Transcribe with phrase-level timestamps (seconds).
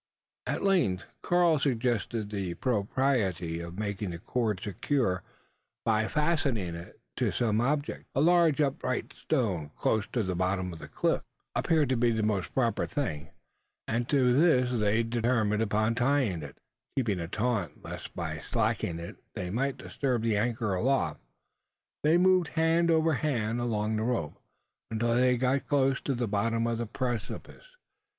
[0.47, 5.21] At length Karl suggested the propriety of making the cord secure,
[5.85, 8.05] by fastening it to some object.
[8.15, 11.21] A large upright stone, close by the bottom of the cliff,
[11.53, 13.29] appeared to be the most proper thing;
[13.87, 16.55] and to this they determined upon tying it.
[16.57, 21.19] Still keeping it taut lest by slackening it they might disturb the anchor aloft
[22.01, 24.33] they moved hand over hand along the rope,
[24.89, 27.75] until they had got close to the bottom of the precipice.